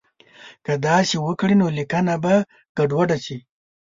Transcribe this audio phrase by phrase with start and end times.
[0.65, 2.35] که داسې وکړي نو لیکنه به
[2.77, 3.37] ګډوډه شي.